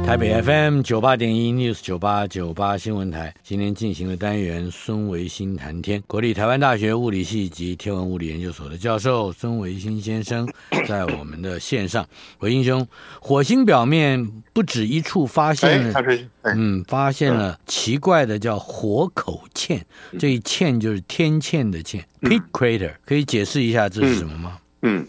[0.04, 10.46] 台北 FM 九八点一 News 九八九八新闻台今天进行的单元孙维新谈天，国立台湾大学物理系及天文物理研究所的教授孙维新先生
[10.86, 12.06] 在我们的线上。
[12.40, 12.86] 维新兄，
[13.22, 16.02] 火星表面不止一处发现了，
[16.42, 19.80] 嗯，发现了奇怪的叫火口堑，
[20.18, 24.58] 这一堑就是天堑的堑，Pit Crater，可以解释一下这是什么吗？
[24.82, 25.00] 嗯。
[25.00, 25.08] 嗯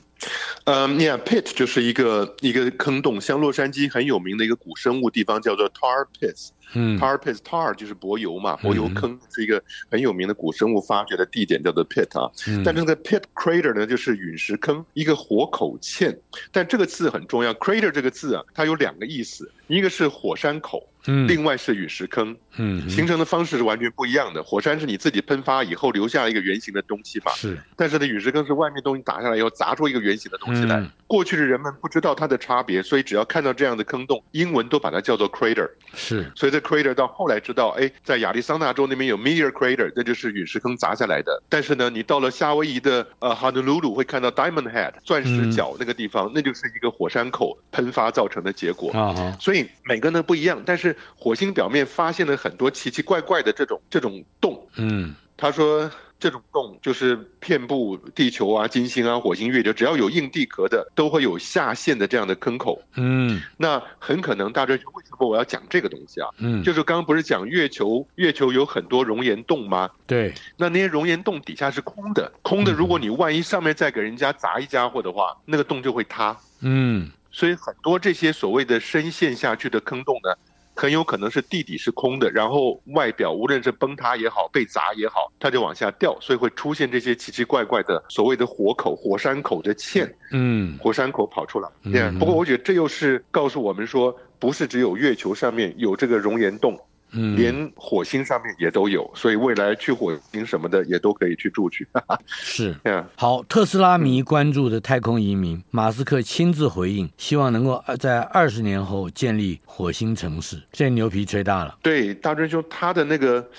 [0.65, 12.31] 嗯，Yeah，Pit 就是一个一个坑洞，像洛杉矶很有名的一个古生物地方叫做 Tar Pits，嗯，Tar Pits，Tar 就是柏油嘛，柏油坑是一个很有名的古生物发掘的地点，叫做 Pit 啊。
[12.63, 16.17] 但这个 Pit Crater 呢，就是陨石坑，一个火口堑。
[16.51, 20.87] 但这个字很重要，Crater 这个字啊，它有两个意思，一个是火山口。
[21.07, 24.41] 嗯，另外是陨石坑，嗯，形成的方式是完全不一样的。
[24.43, 27.57] 火山是你自己喷发以后留下一个圆形的东西嘛，是。
[27.75, 30.83] 但是呢，陨石坑是外面东西打下来以后砸出一个圆形的东西来。
[31.13, 35.69] 嗯、过去的人们不知道它的差别，所以只要看到这样的坑洞，英文都把它叫做 crater。
[35.93, 36.31] 是。
[36.35, 41.41] 所以这 crater 到后来知道，哎，在亚利桑那州那边有 meteor crater，那就是陨石坑砸下来的。
[41.47, 48.91] 但是呢，你到了夏威夷的呃 Honolulu 会看到 Diamond Head 钻石角那个地方，嗯、那就是一个火山口喷发造成的结果。
[48.91, 49.37] 啊哈。
[49.39, 50.95] 所以每个呢不一样，但是。
[51.15, 55.89] 火星表面发现了很多奇奇怪怪的这种这种洞，嗯，他说
[56.23, 66.29] 这种洞就是遍布地球啊、金星啊、火星、月球，只要有硬地壳的，都会有下陷的这样的坑口，嗯，那很可能大家就为什么我要讲这个东西啊？
[66.37, 69.89] 嗯，就是刚刚不是讲月球，月球有很多熔岩洞吗？
[70.07, 80.33] 对，那那些熔岩洞底下是空的，空的，如果你万一上面再给人家砸一家伙的话，那个洞就会塌，嗯，所以很多这些所谓的深陷下去的坑洞呢。
[80.75, 91.69] 很有可能是地底是空的，然后外表无论是崩塌也好，被砸也好，它就往下掉，所以会出现这些奇奇怪怪的所谓的火口、火山口的嵌，嗯，火山口跑出来。
[91.83, 96.79] 对、嗯，不过我觉得这又是告诉我们说，不是只有月球上面有这个熔岩洞。
[97.13, 101.87] 嗯，连火星上面也都有，所以未来去火星什么的也都可以去住去。
[102.27, 102.75] 是，
[103.15, 110.61] 好，特斯拉迷关注的太空移民，马斯克亲自回应，希望能够在二十年后建立火星城市。
[110.71, 111.77] 这牛皮吹大了。
[111.81, 113.49] 对，大真兄，他的那个。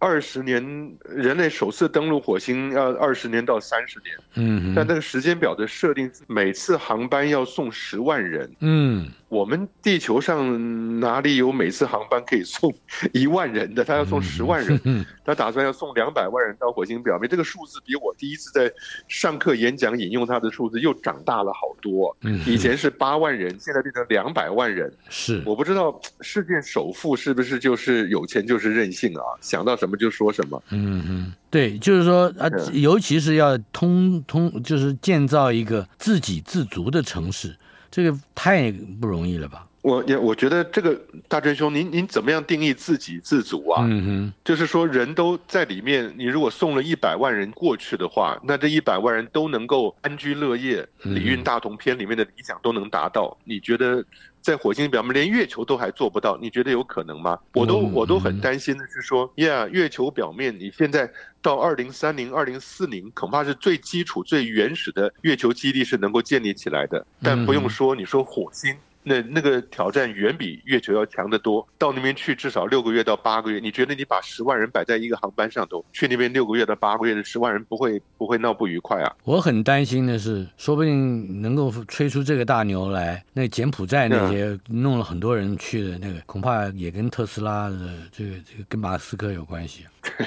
[0.00, 0.62] 二十年，
[1.08, 4.16] 人类首次登陆火星要二十年到三十年。
[4.36, 8.48] 嗯，但那个时间表的设定是每次航班要送十万人。
[8.60, 12.72] 嗯，我们地球上哪里有每次航班可以送
[13.12, 13.82] 一万人的？
[13.82, 17.28] 他要送十万人，嗯， 他打算要送两百万人到火星表面。
[17.28, 18.72] 这个数字比我第一次在
[19.08, 22.16] 上课演讲引用他的数字又长大了好多。
[22.22, 24.92] 嗯，以前是八万人，现在变成两百万人。
[25.08, 29.24] 是，我不知道世界首富是不是就是有钱就是任性啊？
[29.40, 29.88] 想到什么。
[29.88, 37.56] 什么就说什么，嗯嗯，对，就是说啊，尤其是要通通，就是建造一个自给自足的城市，
[37.90, 39.64] 这个太不容易了吧？
[39.82, 43.84] 我也我觉得这个大真兄，您您怎么样定义自给自足啊？
[43.88, 50.82] 嗯哼，就是说人都在里面，你如果送了一百万人过去的话，那这一百万人都能够安居乐业，
[51.14, 54.04] 《礼运大同篇》里面的理想都能达到，你觉得？
[54.40, 57.38] 在火星表面，连月球都还做不到，你觉得有可能吗？
[57.54, 61.10] 我都我都很担心的是说，呀、yeah，月球表面，你现在
[61.42, 67.06] 到二零三零、二零四零，恐怕是最基础、最原始的月球基地是能够建立起来的。
[67.22, 68.76] 但不用说，你说火星。
[69.08, 73.58] 那那个挑战远比月球要强得多，到那边去至少六个月到八个月。
[73.58, 79.16] 你觉得你把十万人摆在一个航班上头，去那边六个月到八个月的十万人不会不会闹不愉快啊？
[79.24, 87.76] 我很担心的是，说不定能够吹出这个大牛来，那柬埔寨那些弄了很多人去的那个，恐怕也跟特斯拉的
[88.12, 89.86] 这个这个跟马斯克有关系。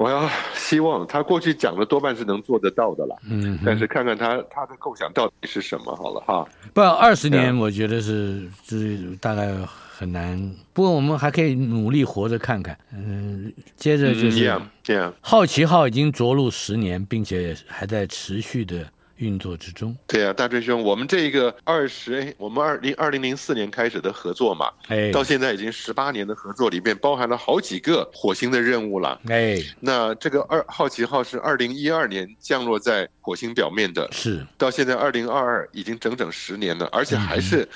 [0.00, 6.48] 我要希望他过去讲的多半是能做得到的了，嗯，但是看看他他的构想到底是什么好了哈。
[6.72, 10.38] 不，二十年我觉得是是大概很难，
[10.72, 12.74] 不过我们还可以努力活着看看。
[12.94, 18.90] 嗯，接着就是这样这样，好奇号已经着陆十年，并且还在持续的。
[19.20, 37.68] 运作之中，对啊，大春兄，我们这个二十，我们二零二零零四年开始的合作嘛，哎，到现在已经十八年的合作里面，包含了好几个火星的任务了，哎，那这个二好奇号是二零一二年降落在火星表面的，是，到现在二零二二已经整整十年了，而且还是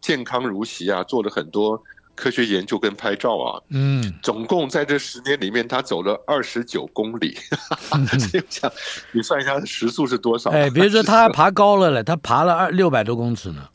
[0.00, 1.82] 健康如昔啊，做了很多。
[2.14, 7.36] 科学研究跟拍照啊，嗯，总共在这十年里面，他走了二十九公里。
[8.30, 8.72] 这样、 嗯，
[9.12, 10.50] 你算一下时速是多少？
[10.50, 13.68] 哎，别说他还爬高了嘞，他爬了二六百多公尺呢。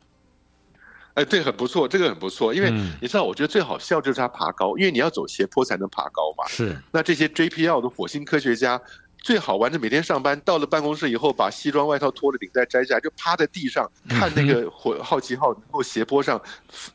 [1.15, 2.69] 哎，对，很不错，这个很不错，因为
[3.01, 6.47] 你知道，我觉得最好笑就是他爬高，因为你要走斜坡才能爬高嘛。
[6.47, 6.77] 是。
[6.91, 8.79] 那这些 JPL 的火星科学家。
[9.21, 16.41] 最好玩的，每天上班到了办公室以后，把西装外套脱了，领带摘下来，就趴在地上看那个 火好奇号能够斜坡上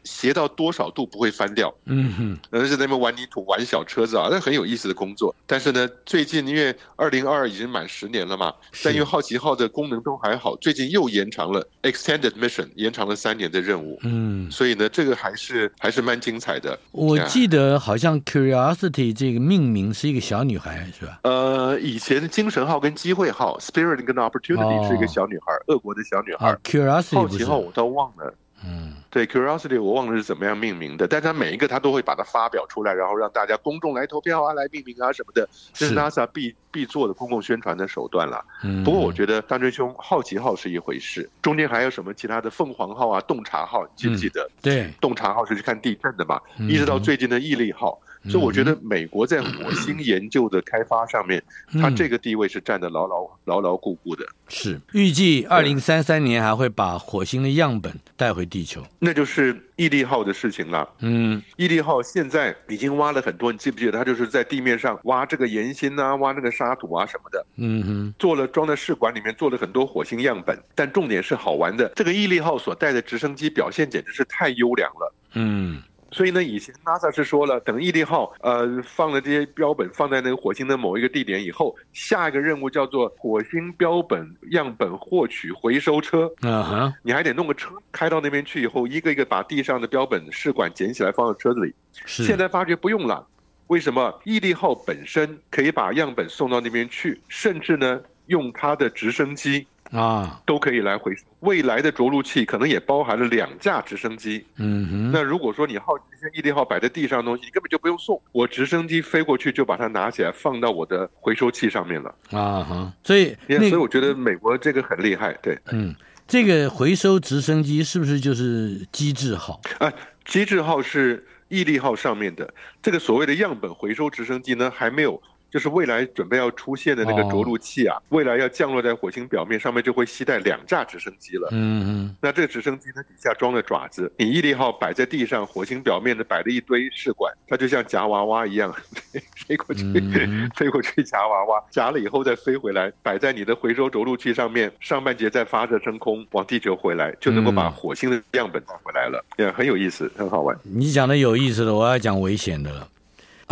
[0.03, 1.73] 斜到多少度不会翻掉。
[1.85, 5.35] 嗯哼，而是在那边玩泥土、玩小车子啊，那很有意思的工作。
[5.47, 13.99] 但是呢，最近因为二零二二已经满十年了嘛，但因为好奇号的功能都还好，最近又延长了 extended mission，延长了三年的任务。
[14.05, 16.79] 嗯，所以呢，这个还是还是蛮精彩的。
[16.93, 21.21] 我记得好像 Curiosity 这个命名是一个小女孩，是吧？
[21.25, 22.12] 呃，以前。
[22.29, 26.57] 精神号跟机会号，Spirit 跟 Opportunity 是一个小女孩，俄国的小女孩。
[26.65, 28.35] Curiosity 好奇号我倒忘了。
[28.65, 38.45] 嗯，对，Curiosity 我忘了是怎么样命名的，但是他每一个它都会把它发表出来，然后让大家公众来投票啊，来命名啊什么的，这是 NASA 必必做的公共宣传的手段了。
[38.63, 44.49] 嗯不过我觉得大追兄，好奇号是一回事，中间还有什么其他的凤凰号啊、洞察号，记不记得？
[44.63, 47.99] 对，洞察号是去看地震的嘛，一直到最近的毅力号。
[48.29, 51.43] 所以我觉得美国在火星研究的开发上面，
[51.81, 54.25] 它这个地位是站得牢牢牢牢固固的。
[54.49, 60.89] 是，预计二零三三年还会把火星的样本带回地球，那就是毅力号的事情了。
[61.01, 63.93] 嗯，毅力号现在已经挖了很多，你记不记得？
[63.93, 67.47] 它就是在地面上挖这个岩芯啊，挖那个沙土啊什么的。
[67.57, 70.57] 嗯哼，做了装在试管里面，做了很多火星样本。
[70.75, 75.15] 但重点是好玩的，这个毅力号所带的直升机表现简直是太优良了。
[75.35, 75.83] 嗯。
[76.13, 86.31] 所以呢，以前 NASA 是说了，等毅力号呃放了这些标本放在那个火星的某一个地点以后，下一个任务叫做火星标本样本获取回收车。
[86.43, 91.75] 啊哈，你还得弄个车开到那边去以后，一个一个把地上的标本试管捡起来放到车子里。
[92.05, 92.25] 是。
[92.25, 93.27] 现在发觉不用了，
[93.69, 94.21] 为什么？
[94.25, 99.67] 毅力号本身可以把样本送到那边去，甚至呢用它的直升机。
[99.93, 101.23] 啊，都可以来回收。
[101.41, 104.45] 未来的着陆器可能也包含了两架直升机。
[104.57, 105.13] 嗯哼。
[105.13, 112.15] 那如果说你好奇像毅力号摆在地上的东西，你根本就不用送，我直升机飞过去就把它拿起来放到我的回收器上面了。
[112.31, 115.33] 啊哈，所以，那所以我觉得美国这个很厉害。
[115.43, 115.95] 对，嗯，
[116.27, 119.61] 这个回收直升机是不是就是机智号？
[119.79, 119.93] 啊，
[120.25, 125.21] 机智号是毅力号上面的这个所谓的样本回收直升机呢，还没有。
[125.53, 131.49] 就是未来准备要出现的那个着陆器啊，未来要降落在火星表面上面，就会携带两架直升机了。
[131.53, 132.17] 嗯嗯。
[132.23, 138.75] 那这个直升机它，底下装了爪子，你毅力号摆在地上，火星表面的摆了一堆试管，它就像夹娃娃一样
[139.47, 139.85] 飞过去，
[140.57, 149.23] 飞过去夹娃娃，夹了以后再飞回来，摆在你的回收着陆器上面，上半截再发射升空往地球回来，就能够把火星的样本带回来了。
[149.37, 150.57] 也很有意思，很好玩。
[150.63, 152.89] 你讲的有意思的，我要讲危险的了。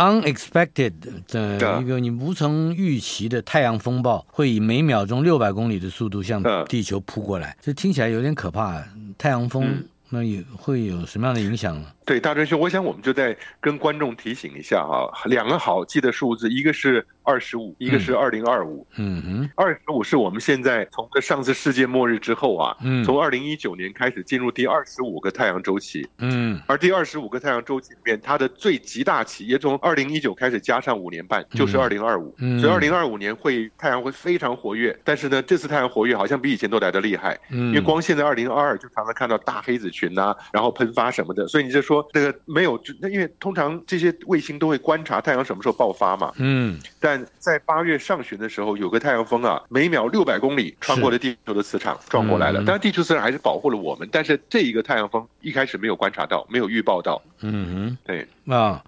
[0.01, 0.93] Unexpected
[1.27, 8.83] 的一个你无从预期的太阳风暴，会以每秒钟六百公里的速度向地球扑过来，这听起来有点可怕。
[9.19, 11.87] 太阳风那也会有什么样的影响呢？
[12.11, 18.85] 对，大春兄，我想我们就在跟观众提醒一下啊，两个好记的数字，一个是二十五，一个是二零二五。
[18.97, 26.05] 嗯哼，二十五是我们现在从这上次世界末日之后啊，嗯，从二零一九年开始进入第二十五个太阳周期。
[26.17, 32.35] 嗯，而第二十五个太阳周期里面，它的最极大期也从二零一九开始加上五年半，就是二零二五。
[32.39, 37.39] 嗯，所以二零二五年会太阳会非常活跃，但是呢，这次太阳活跃好像比以前都来得厉害。
[37.51, 42.81] 嗯，因为光现在二零二二就常常看到大黑子群呐，然后喷发什么的，所以你就说这个没有。
[42.99, 52.59] 那因为通常这些卫星都会观察太阳什么时候爆发嘛，嗯，但在八月上旬的时候，有个太阳风啊，每秒六百公里穿过了地球的磁场撞过来了。
[52.59, 57.21] 当然，地球磁场还是保护了我们，但是这一个太阳风一开始没有观察到，没有预报到。
[57.41, 58.83] 嗯哼，对啊，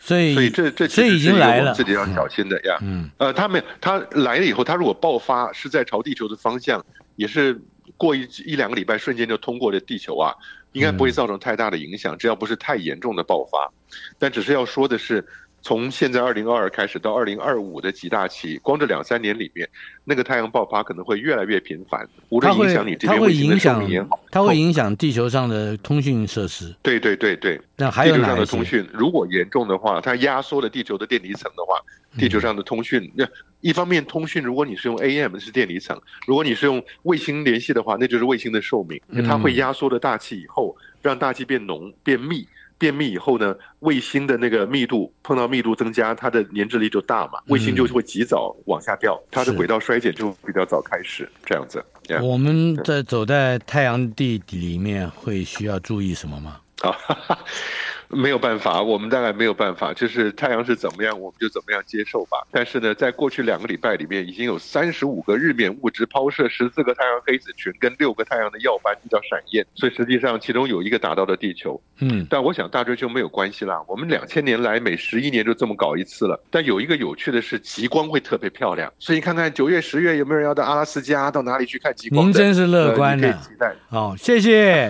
[0.00, 2.78] 所以所以这这所以已经来了，自己要小心的呀。
[2.82, 6.84] 嗯，呃，他没有他来了以后，他如果爆发是在朝地球的方向，
[7.16, 7.60] 也是
[7.96, 10.34] 过一一两个礼拜瞬间就通过了地球啊。
[10.72, 13.70] 应该不会造成太大的影响，只要不是太严重的爆发。
[14.18, 15.26] 但只是要说的是，
[15.62, 19.68] 从现在二零二二开始到二零二五的几大期，光这两三年里面，
[20.04, 22.06] 那个太阳爆发可能会越来越频繁。
[22.28, 26.74] 无论影响你这边卫星的寿命也好，它会影响地球上的通讯设施。
[26.82, 28.24] 对对对对，那还有哪些？
[28.24, 31.80] 地球上的通讯如果严重的话，它压缩了地球的电离层的话，
[32.16, 33.26] 地球上的通讯那。
[33.60, 42.46] 一方面通讯，如果你是用 AM 是电离层，如果你是用卫星联系的话，那就是卫星的寿命，它会压缩了大气以后，让大气变浓、变密，
[42.78, 51.84] 变密以后呢，卫星的那个密度碰到密度增加，它的粘滞力就大嘛，卫星就会及早往下掉，它的轨道衰减就比较早开始，这样子。
[52.22, 56.60] 我们在走在太阳地里面会需要注意什么吗？
[56.82, 56.94] 啊，
[58.10, 62.46] 没有办法，我们大概没有办法，就是太阳是怎么样，我们就怎么样接受吧。
[62.50, 69.66] 但是呢，在过去两个礼拜里面，已经有三十五个日冕物质抛射十四个太阳黑子群跟六个太阳的耀斑，叫闪焰。
[69.74, 71.80] 所以实际上，其中有一个打到了地球。
[72.00, 73.82] 嗯，但我想大追就没有关系啦。
[73.86, 76.40] 我们两千年来每十一年就这么搞一次了。
[76.50, 78.92] 但有一个有趣的是，极光会特别漂亮。
[78.98, 82.26] 所以看看九月、十月有没有人要到阿拉斯加，到哪里去看极光？
[82.26, 83.28] 您真是乐观的。
[83.28, 83.74] 呃、期待。
[83.88, 84.86] 好，谢谢。